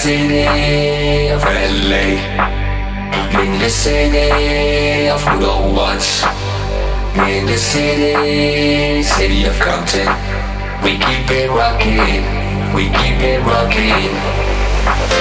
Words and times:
City 0.00 1.28
of 1.28 1.44
LA, 1.44 2.16
in 3.36 3.58
the 3.60 3.68
city 3.68 5.10
of 5.10 5.20
old 5.44 5.76
ones, 5.76 6.24
in 7.28 7.44
the 7.44 7.58
city, 7.58 9.02
city 9.02 9.44
of 9.44 9.60
Compton. 9.60 10.08
We 10.82 10.96
keep 10.96 11.28
it 11.28 11.50
rocking, 11.50 12.24
we 12.72 12.88
keep 12.96 13.20
it 13.20 13.44
rocking. 13.44 14.16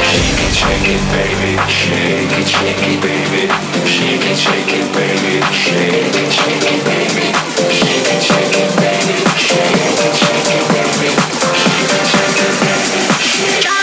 Shake 0.07 0.47
it, 0.47 0.55
shake 0.55 0.87
it, 0.95 1.03
baby. 1.11 1.59
Shake 1.67 2.39
it, 2.39 2.48
shake 2.48 2.79
it, 2.79 3.03
baby. 3.03 3.51
Shake 3.84 4.23
it, 4.31 4.37
shake 4.39 4.73
it, 4.79 4.87
baby. 4.95 5.43
Shake 5.51 6.15
it, 6.23 6.31
shake 6.31 6.71
it, 6.71 6.81
baby. 6.87 7.27
Shake 7.67 8.07
it, 8.15 8.23
shake 8.23 8.55
it, 8.63 8.71
baby. 8.79 9.27
Shake 9.35 9.75
it, 9.75 10.15
shake 10.15 10.48
it, 10.48 10.63
baby. 10.71 11.11
Shake 11.59 11.91
it, 11.91 12.07
shake 12.07 12.39
it, 12.39 12.55
baby. 13.59 13.79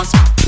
once. 0.00 0.39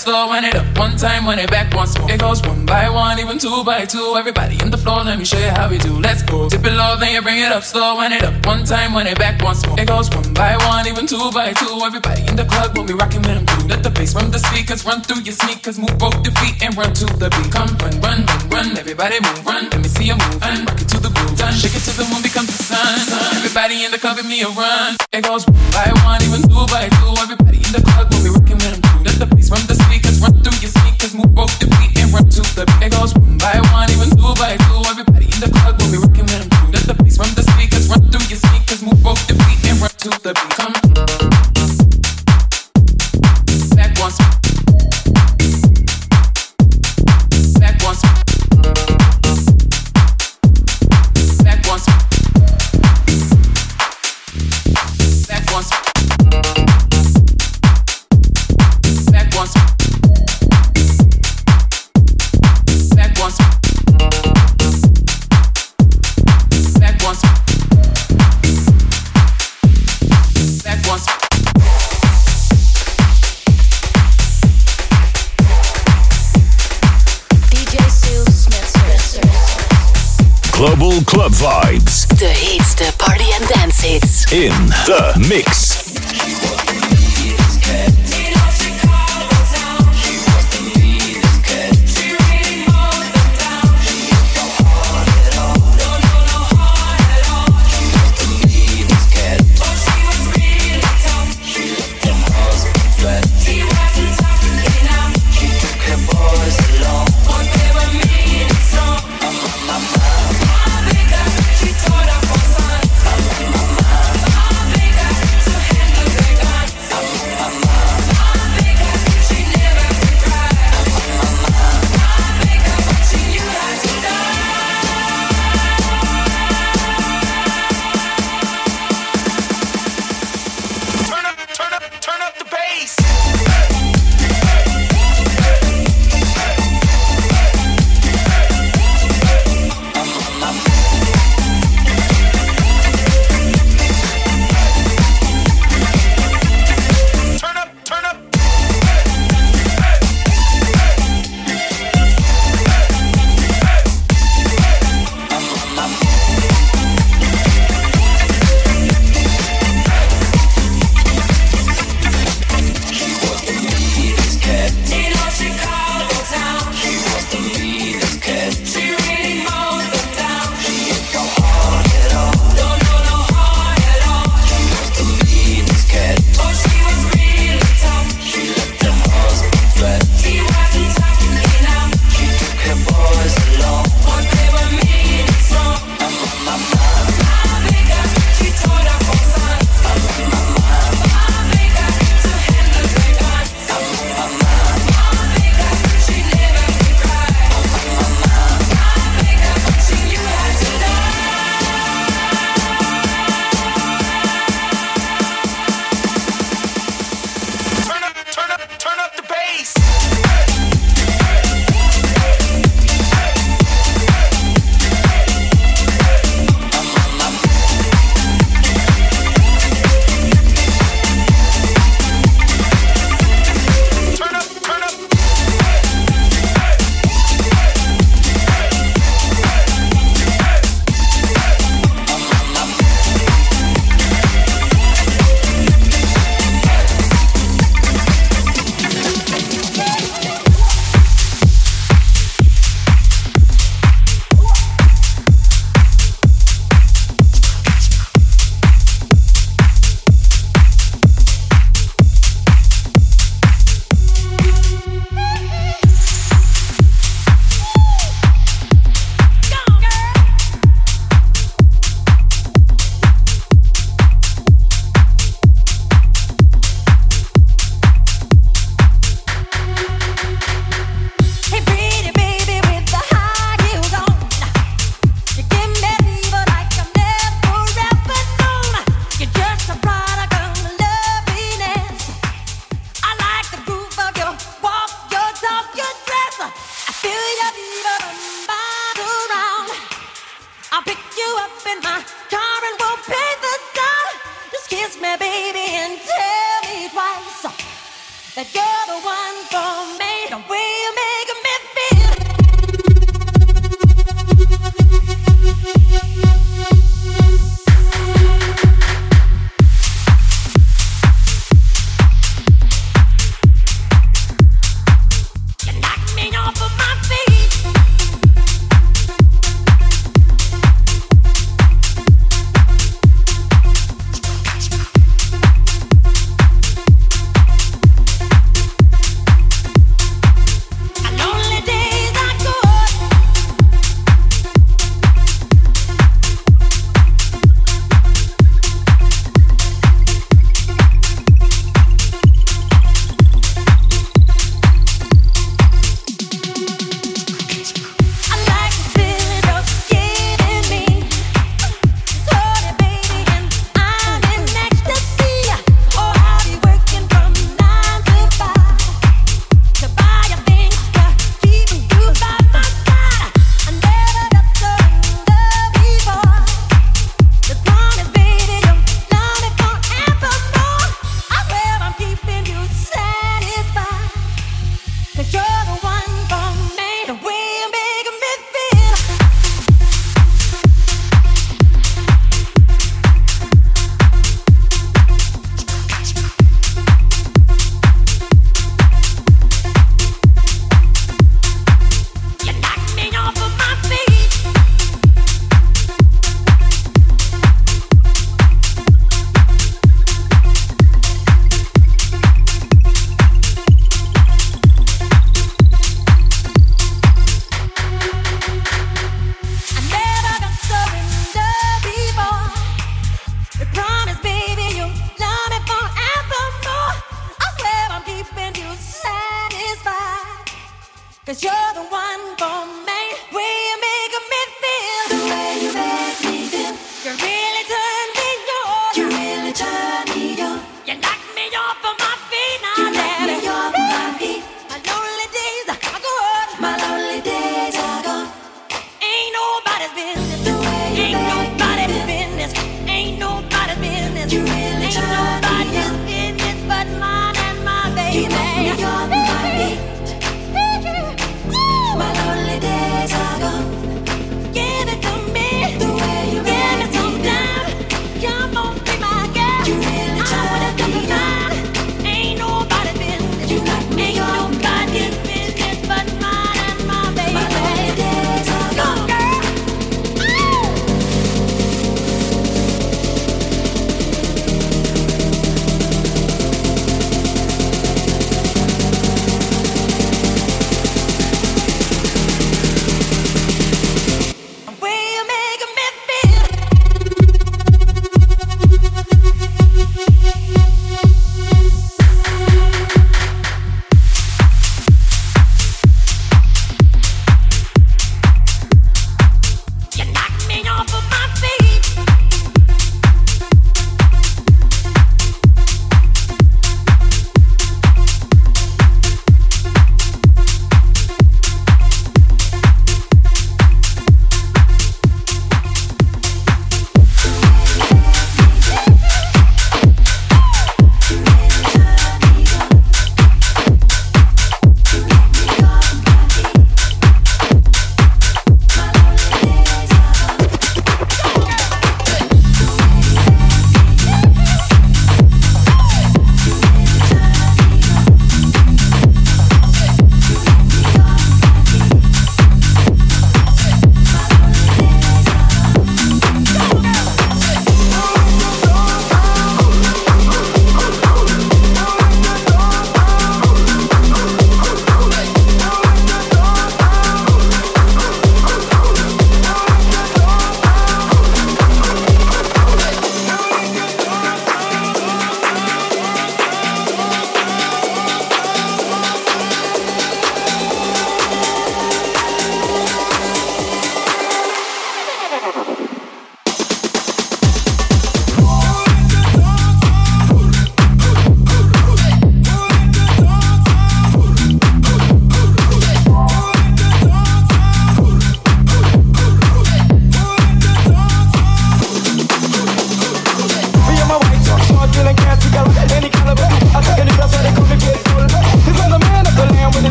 Slow 0.00 0.32
and 0.32 0.46
it 0.46 0.56
up 0.56 0.66
one 0.78 0.96
time 0.96 1.26
when 1.26 1.38
it 1.38 1.50
back 1.50 1.74
once 1.74 1.98
more. 1.98 2.10
It 2.10 2.20
goes 2.20 2.40
one 2.42 2.64
by 2.64 2.88
one, 2.88 3.18
even 3.18 3.38
two 3.38 3.62
by 3.64 3.84
two. 3.84 4.16
Everybody 4.16 4.56
in 4.62 4.70
the 4.70 4.78
floor, 4.78 5.04
let 5.04 5.18
me 5.18 5.24
show 5.24 5.38
you 5.38 5.52
how 5.58 5.68
we 5.68 5.78
do. 5.78 5.92
Let's 6.00 6.22
go. 6.22 6.48
Dip 6.48 6.64
it 6.64 6.72
low, 6.72 6.96
then 6.96 7.12
you 7.14 7.22
bring 7.22 7.38
it 7.38 7.52
up 7.52 7.64
slow 7.64 8.00
and 8.00 8.14
it 8.14 8.24
up 8.24 8.34
one 8.46 8.64
time 8.64 8.94
when 8.94 9.06
it 9.06 9.18
back 9.18 9.42
once 9.42 9.66
more. 9.66 9.78
It 9.78 9.88
goes 9.88 10.08
one 10.10 10.32
by 10.32 10.56
one, 10.72 10.86
even 10.88 11.06
two 11.06 11.30
by 11.32 11.52
two. 11.52 11.74
Everybody 11.84 12.22
in 12.26 12.36
the 12.36 12.44
club 12.44 12.76
when 12.76 12.86
we 12.86 12.94
rockin' 12.94 13.22
with 13.22 13.36
them 13.36 13.46
too. 13.46 13.68
Let 13.68 13.82
the 13.82 13.90
bass 13.90 14.12
from 14.12 14.30
the 14.30 14.38
speakers 14.38 14.84
run 14.86 15.02
through 15.02 15.22
your 15.22 15.34
sneakers. 15.34 15.78
Move 15.78 15.96
both 15.98 16.16
your 16.24 16.34
feet 16.40 16.56
and 16.64 16.72
run 16.76 16.92
to 16.94 17.06
the 17.20 17.28
beat. 17.28 17.52
Come 17.52 17.70
run, 17.84 17.94
run, 18.00 18.18
run, 18.24 18.42
run. 18.48 18.78
Everybody 18.78 19.20
move, 19.20 19.44
run. 19.44 19.68
Let 19.68 19.80
me 19.84 19.88
see 19.88 20.06
you 20.08 20.16
move 20.16 20.42
and 20.42 20.64
rock 20.68 20.80
it 20.80 20.88
to 20.94 20.98
the 20.98 21.10
groove. 21.12 21.36
Done. 21.36 21.52
Shake 21.52 21.76
it 21.76 21.84
till 21.84 21.96
the 22.00 22.08
moon 22.08 22.22
becomes 22.22 22.48
the 22.48 22.58
sun. 22.64 22.96
Everybody 23.36 23.84
in 23.84 23.90
the 23.92 23.98
club 23.98 24.16
give 24.16 24.26
me 24.26 24.40
a 24.42 24.48
run. 24.48 24.96
It 25.12 25.24
goes 25.24 25.39
one 25.46 25.56
by 25.72 25.88
one, 26.04 26.22
even 26.22 26.42
two 26.42 26.66
by 26.68 26.88
two. 26.88 27.12
Everybody 27.20 27.58
in 27.62 27.72
the 27.72 27.82
club 27.92 28.10
when 28.10 28.22
we 28.24 28.30
rockin' 28.30 28.58
with 28.58 28.72
them 28.72 28.82
too. 28.82 28.98
Let 29.04 29.16
the 29.20 29.26
bass 29.26 29.48
from 29.48 29.62
the 29.66 29.74
speakers 29.74 30.20
run 30.20 30.34
through 30.42 30.58
your 30.60 30.72
sneakers. 30.72 31.14
Move 31.14 31.34
both 31.34 31.54
your 31.60 31.70
feet 31.76 31.96
and 32.00 32.12
run 32.12 32.26
to 32.28 32.42
the 32.56 32.64
beat. 32.66 32.86
It 32.86 32.92
goes 32.92 33.14
one 33.14 33.38
by 33.38 33.56
one, 33.72 33.90
even 33.90 34.10
two 34.10 34.32
by 34.36 34.56
two. 34.56 34.80
Everybody 34.90 35.26
in 35.30 35.40
the 35.40 35.50
club 35.60 35.80
when 35.80 35.90
we 35.92 35.98
rockin' 35.98 36.26
with 36.26 36.40
them 36.40 36.50
too. 36.50 36.66
Let 36.74 36.84
the 36.90 36.94
bass 36.98 37.16
from 37.16 37.30
the 37.34 37.44
speakers 37.54 37.88
run 37.88 38.02
through 38.10 38.26
your 38.28 38.40
sneakers. 38.40 38.82
Move 38.82 39.00
both 39.02 39.22
your 39.28 39.38
feet 39.44 39.60
and 39.70 39.78
run 39.80 39.94
to 40.04 40.10
the 40.20 40.32
beat. 40.34 40.59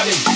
body. 0.00 0.29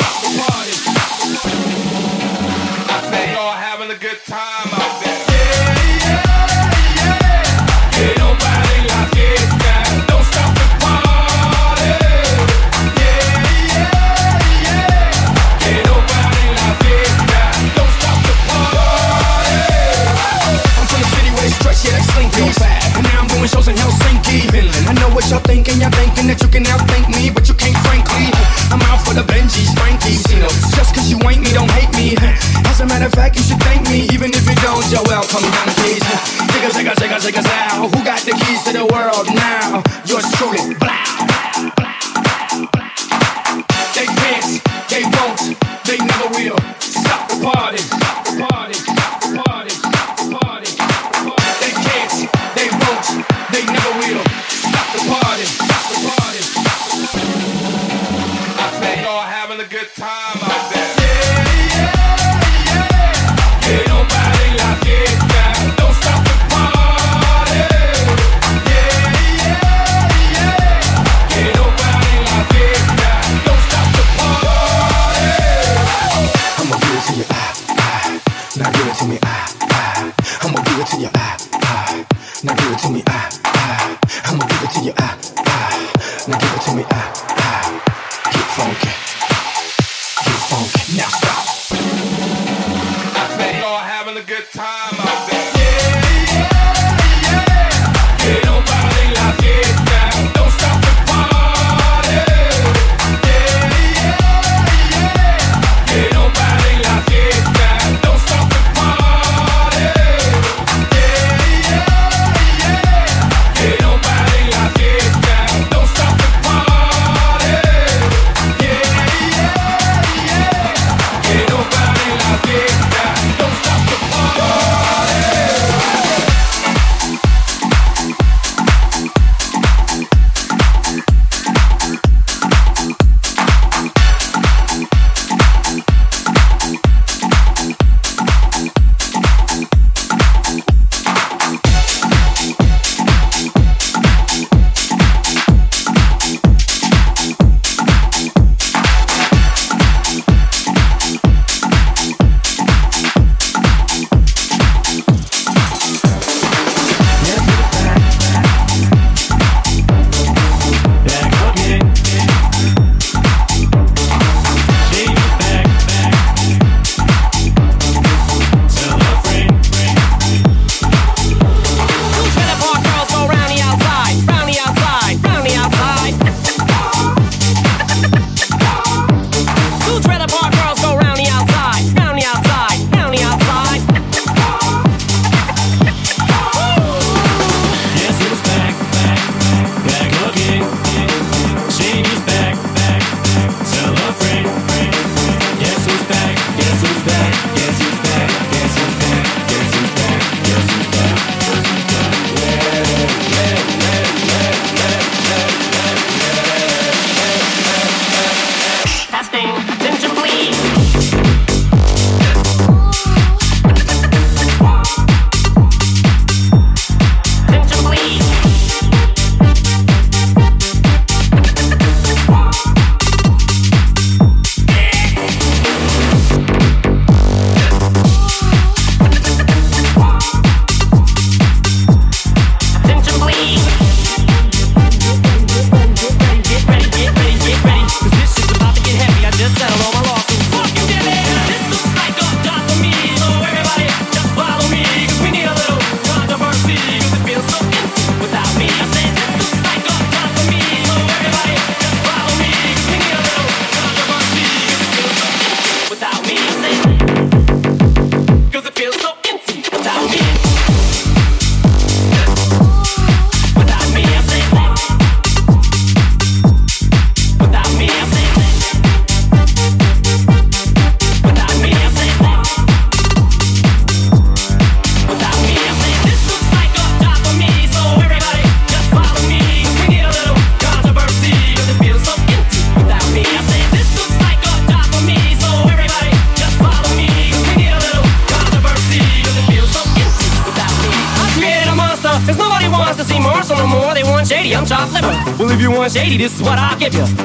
what 25.24 25.30
y'all 25.30 25.40
thinking. 25.48 25.80
Y'all 25.80 25.90
thinking 25.96 26.26
that 26.28 26.40
you 26.42 26.48
can 26.48 26.64
outthink 26.68 27.08
me, 27.08 27.32
but 27.32 27.48
you 27.48 27.54
can't 27.56 27.76
frankly. 27.88 28.28
I'm 28.68 28.82
out 28.92 29.00
for 29.00 29.16
the 29.16 29.24
Benji's, 29.24 29.72
Frankies. 29.72 30.20
You 30.28 30.44
know, 30.44 30.52
just 30.76 30.92
cause 30.92 31.08
you 31.08 31.16
ain't 31.24 31.40
me, 31.40 31.52
don't 31.56 31.70
hate 31.72 31.92
me. 31.96 32.12
As 32.68 32.80
a 32.80 32.87
matter 32.87 33.06
of 33.06 33.12
fact, 33.12 33.37
you 33.37 33.42
should 33.42 33.60
thank 33.64 33.88
me, 33.88 34.04
even 34.12 34.28
if 34.34 34.44
you 34.44 34.56
don't. 34.60 34.84
Joel, 34.92 35.04
welcome 35.08 35.40
down, 35.48 35.68
please. 35.80 36.04
Take 36.52 36.64
us, 36.68 36.74
take 36.76 36.88
us, 36.88 36.98
take 37.00 37.12
us, 37.12 37.24
take 37.24 37.38
us 37.38 37.48
out. 37.48 37.88
Who 37.88 38.00
got 38.04 38.20
the 38.20 38.37
keys 38.37 38.60
to 38.68 38.72
the 38.76 38.84
world 38.84 39.24
now? 39.32 39.80
You're 40.04 40.24
truly, 40.37 40.76
blah. 40.76 40.92
They 43.96 44.06
can't, 44.12 44.60
they 44.92 45.04
won't, 45.08 45.40
they 45.88 45.98
never 46.04 46.28
will. 46.37 46.58
Stop 46.80 47.32
the 47.32 47.37
party. 47.40 48.23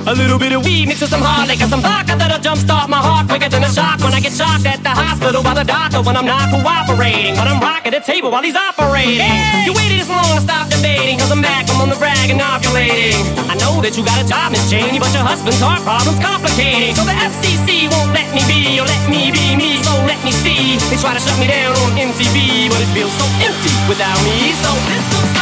A 0.09 0.15
little 0.17 0.41
bit 0.41 0.57
of 0.57 0.65
weed 0.65 0.89
mixed 0.89 1.05
with 1.05 1.13
some 1.13 1.21
hard 1.21 1.45
liquor, 1.45 1.69
some 1.69 1.85
vodka 1.85 2.17
that'll 2.17 2.41
jumpstart 2.41 2.89
my 2.89 2.97
heart 2.97 3.29
quicker 3.29 3.45
than 3.45 3.61
a 3.61 3.69
shock 3.69 4.01
when 4.01 4.09
I 4.09 4.17
get 4.17 4.33
shocked 4.33 4.65
at 4.65 4.81
the 4.81 4.89
hospital 4.89 5.45
by 5.45 5.53
the 5.53 5.61
doctor 5.61 6.01
when 6.01 6.17
I'm 6.17 6.25
not 6.25 6.49
cooperating. 6.49 7.37
When 7.37 7.45
I'm 7.45 7.61
rocking 7.61 7.93
the 7.93 8.01
table 8.01 8.33
while 8.33 8.41
he's 8.41 8.57
operating. 8.57 9.21
Hey! 9.21 9.69
You 9.69 9.73
waited 9.77 10.01
this 10.01 10.09
long 10.09 10.25
to 10.33 10.41
stop 10.41 10.65
debating, 10.65 11.21
cause 11.21 11.29
I'm 11.29 11.45
back, 11.45 11.69
I'm 11.69 11.85
on 11.85 11.93
the 11.93 11.99
rag 12.01 12.25
and 12.33 12.41
ovulating. 12.41 13.21
I 13.53 13.55
know 13.61 13.85
that 13.85 13.93
you 13.93 14.01
got 14.01 14.17
a 14.17 14.25
job, 14.25 14.49
Miss 14.49 14.65
Cheney, 14.65 14.97
but 14.97 15.13
your 15.13 15.21
husband's 15.21 15.61
heart 15.61 15.85
problem's 15.85 16.17
complicating. 16.17 16.97
So 16.97 17.05
the 17.05 17.13
FCC 17.13 17.85
won't 17.93 18.09
let 18.09 18.33
me 18.33 18.41
be, 18.49 18.81
or 18.81 18.89
let 18.89 19.05
me 19.13 19.29
be 19.29 19.53
me, 19.53 19.77
so 19.85 19.93
let 20.09 20.17
me 20.25 20.33
see. 20.33 20.81
They 20.89 20.97
try 20.97 21.13
to 21.13 21.21
shut 21.21 21.37
me 21.37 21.53
down 21.53 21.77
on 21.85 21.93
MTV, 21.93 22.73
but 22.73 22.81
it 22.81 22.89
feels 22.97 23.13
so 23.13 23.29
empty 23.45 23.77
without 23.85 24.17
me, 24.25 24.57
so 24.57 24.73
this 24.89 25.05
looks 25.13 25.38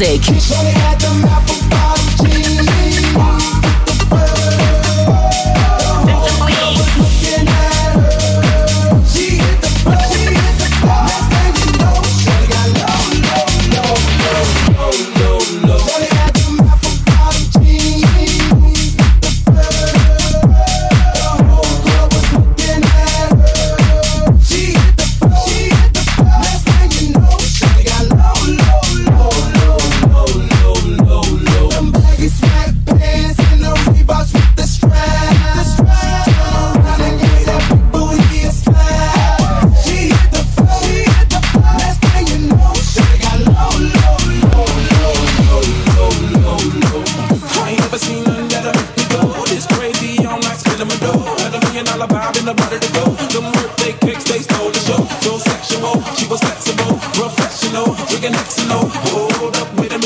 music. 0.00 0.83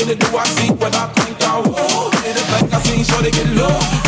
Little 0.09 0.31
do 0.31 0.37
I 0.37 0.43
see 0.45 0.71
what 0.73 0.95
I 0.95 1.05
think 1.13 1.37
I 1.43 1.59
will. 1.59 2.05
Little 2.09 2.43
think 2.57 2.73
I 2.73 2.81
seen, 2.81 3.03
sure 3.03 3.21
they 3.21 3.29
get 3.29 3.45
low. 3.55 3.98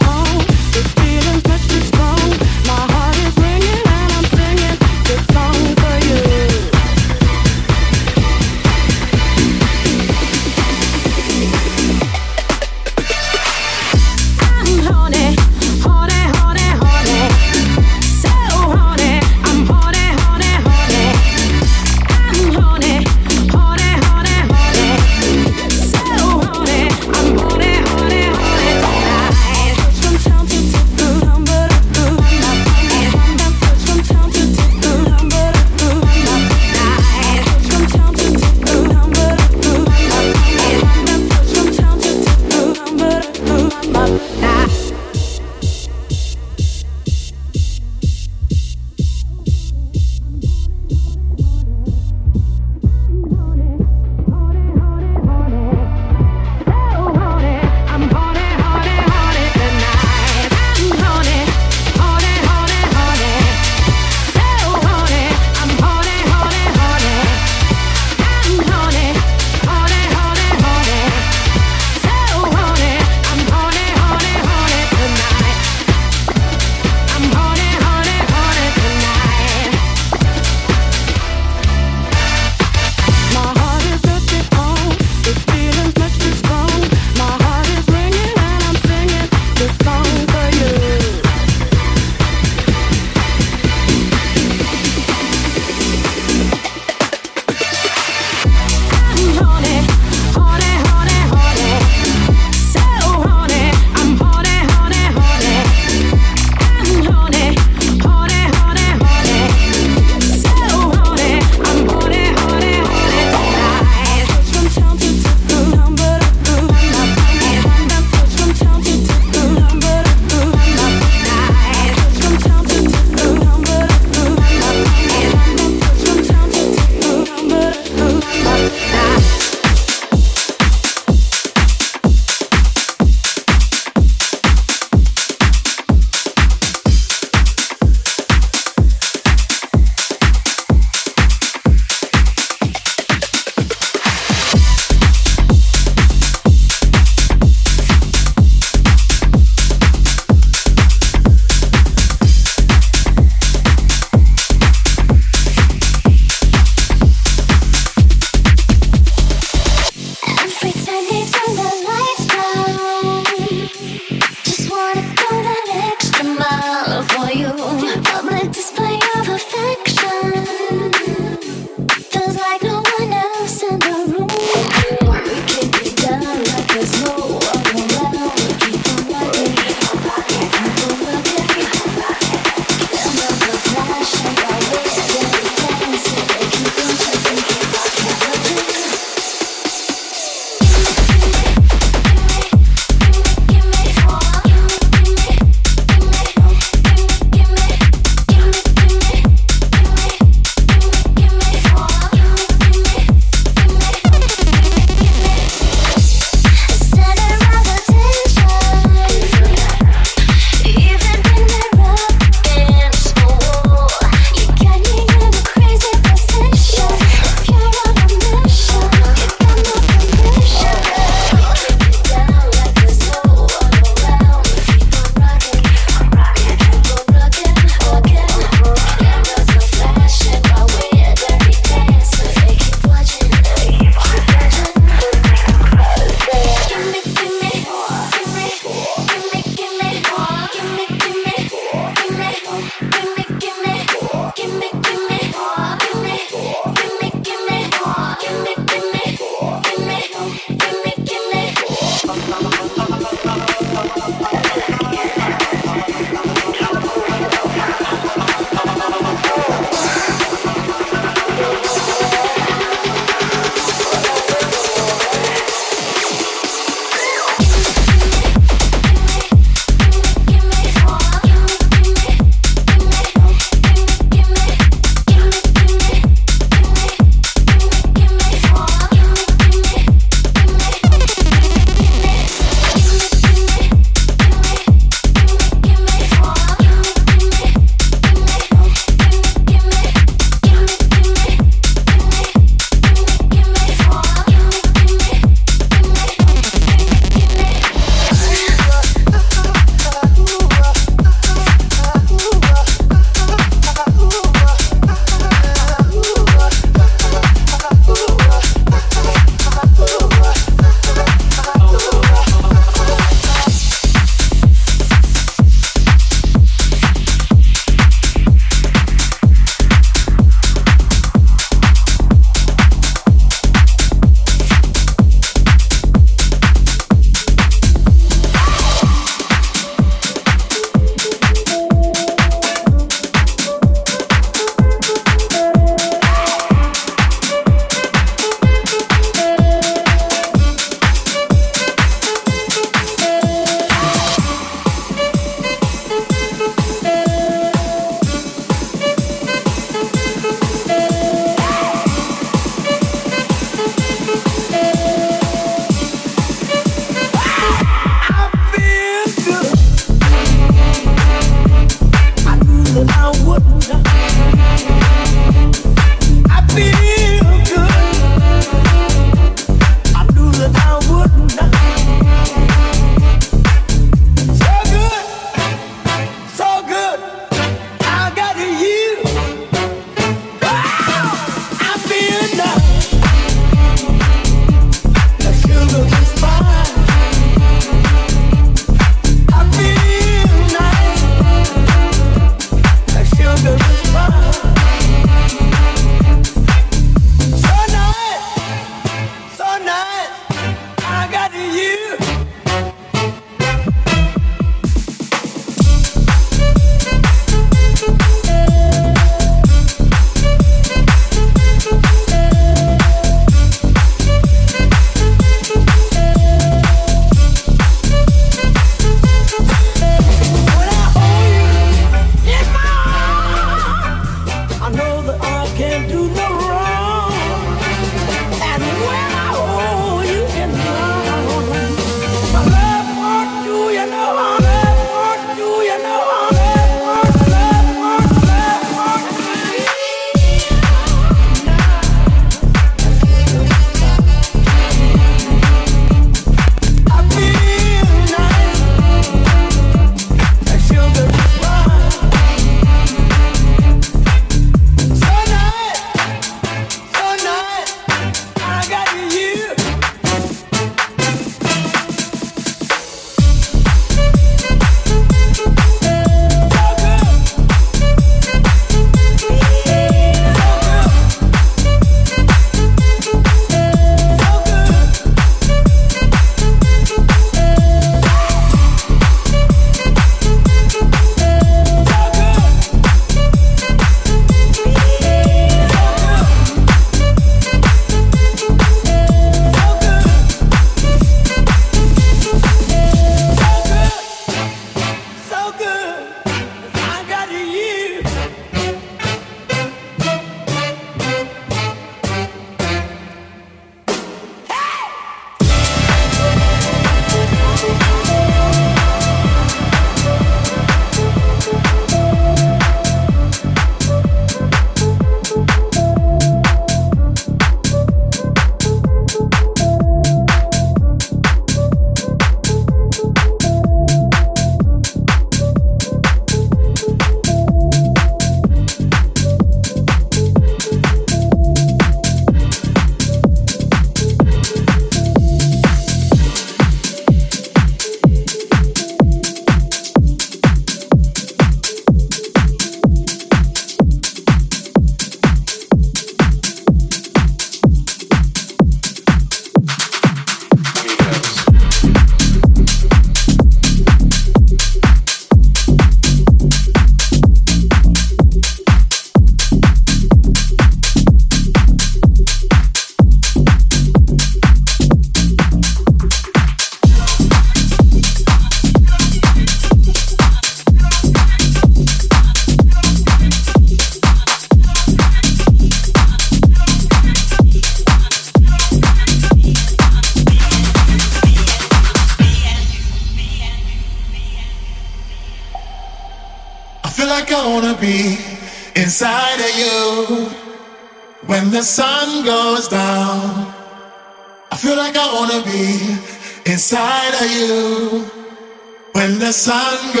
Sun 599.41 600.00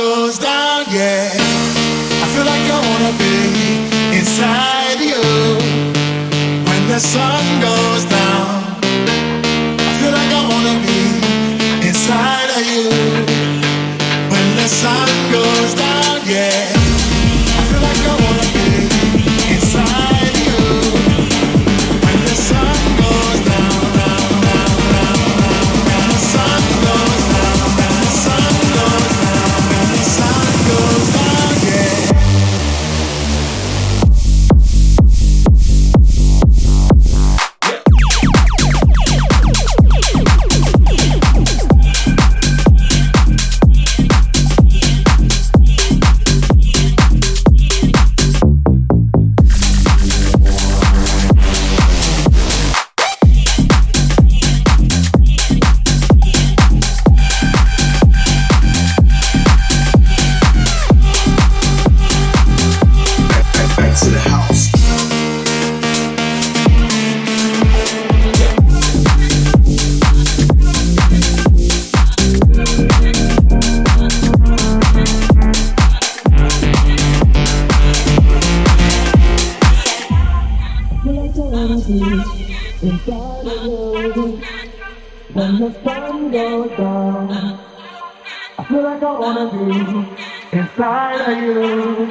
inside 90.51 91.21
of 91.29 91.37
you. 91.37 92.09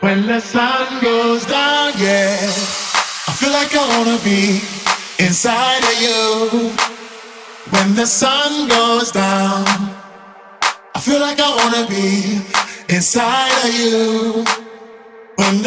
When 0.00 0.26
the 0.26 0.40
sun 0.40 1.00
goes 1.02 1.44
down, 1.46 1.92
yeah. 1.98 2.38
I 3.26 3.32
feel 3.38 3.50
like 3.50 3.74
I 3.74 3.84
wanna 3.92 4.18
be 4.22 4.60
inside 5.18 5.82
of 5.90 5.98
you. 6.00 7.24
When 7.70 7.94
the 7.94 8.06
sun 8.06 8.68
goes 8.68 9.10
down, 9.10 9.64
yeah, 10.14 10.54
I 10.94 11.00
feel 11.00 11.18
like 11.18 11.40
I 11.40 11.50
wanna 11.50 11.86
be 11.88 12.08
inside 12.94 13.72
you. 13.74 14.44
When 15.36 15.62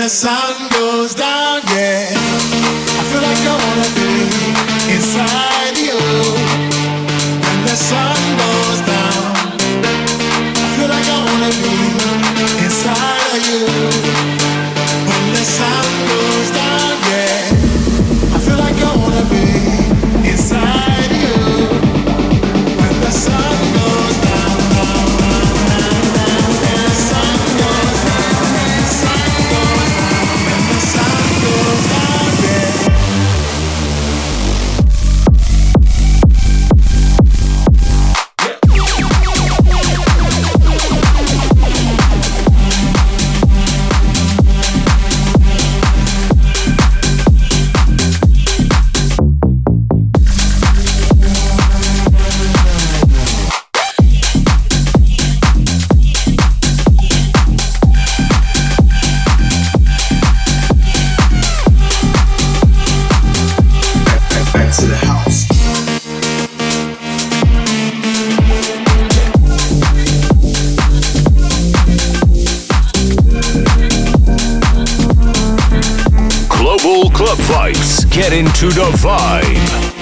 Get 78.09 78.33
into 78.33 78.67
the 78.67 78.91
vibe. 78.97 79.94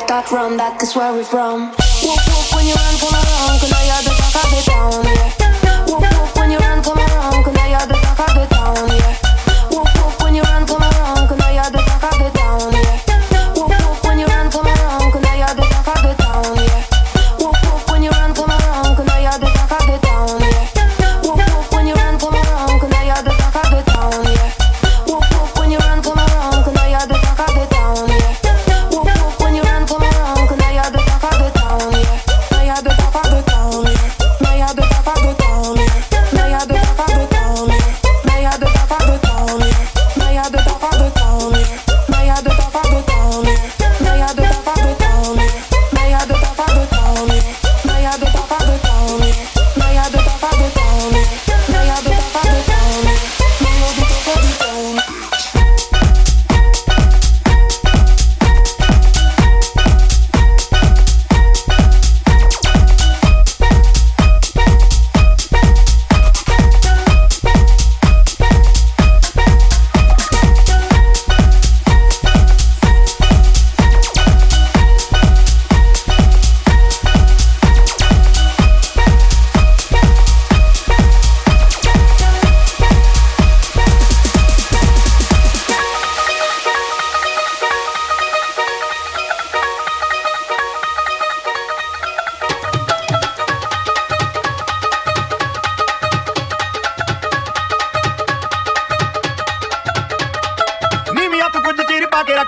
walk 0.00 0.08
that 0.08 0.30
run, 0.30 0.56
that 0.56 0.82
is 0.82 0.94
where 0.94 1.12
we're 1.12 1.24
from. 1.24 1.70
Whoop 2.02 2.20
whoop 2.28 2.54
when 2.54 2.66
you 2.66 2.74
run, 2.74 2.96
come 2.98 3.14
along, 3.14 3.58
cause 3.60 3.70
you're 3.70 4.02
the 4.04 4.12
talk, 4.16 4.36
I'll 4.36 4.50
be 4.50 4.60
down, 4.64 5.04
yeah. 5.04 5.84
Whoop 5.86 6.34
whoop. 6.34 6.39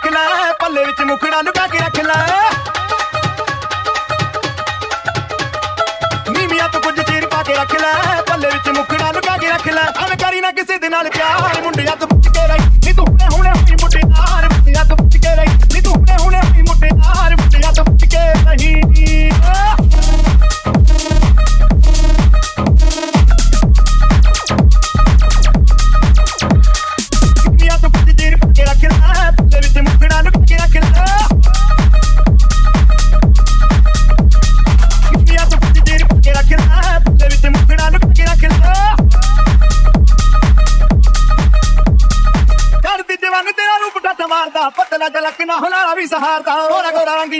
ਰੱਖ 0.03 0.12
ਲੈ, 0.12 0.53
ਪੱਲੇ 0.61 0.84
ਵਿੱਚ 0.84 1.00
ਮੁਖੜਾ 1.00 1.40
ਲੁਕਾ 1.40 1.66
ਕੇ 1.66 1.78
ਰੱਖ 1.78 1.98
ਲੈ। 2.00 2.14
ਨੀਵੀਆਂ 6.30 6.68
ਤੋਂ 6.68 6.80
ਕੁਝ 6.80 6.94
ਚੀਰ 7.00 7.26
ਪਾ 7.26 7.42
ਕੇ 7.42 7.55
ਰੱਖ 7.55 7.74
ਲੈ, 7.74 7.92
ਪੱਲੇ 8.30 8.50
ਵਿੱਚ 8.50 8.68
ਮੁਖੜਾ 8.68 9.11
ਲੁਕਾ 9.12 9.36
ਕੇ 9.38 9.48
ਰੱਖ 9.48 9.68
ਲੈ। 9.68 9.84
ਅਨ 10.05 10.40
ਨਾ 10.40 10.50
ਕਿਸੇ 10.50 10.78
ਦੇ 10.78 10.88
ਨਾਲ 10.88 11.11
ਪਿਆਰ 11.11 11.62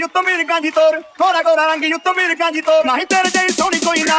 ਯੁੱਤ 0.03 0.17
ਮਿਰਕਾਂ 0.19 0.61
ਦੀ 0.61 0.71
ਤੋਰ 0.71 1.01
ਥੋੜਾ 1.19 1.43
ਗੋਰਾ 1.43 1.67
ਰੰਗ 1.67 1.85
ਯੁੱਤ 1.85 2.09
ਮਿਰਕਾਂ 2.17 2.51
ਦੀ 2.53 2.61
ਤੋਰ 2.61 2.85
ਨਹੀਂ 2.87 3.05
ਤੇਰੇ 3.07 3.31
ਜਈ 3.31 3.53
ਸੋਹਣੀ 3.53 3.79
ਕੋਈ 3.81 4.03
ਨਾ 4.03 4.19